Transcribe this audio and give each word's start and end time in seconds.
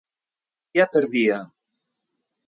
Dia 0.77 0.87
per 0.95 1.03
dia. 1.15 1.37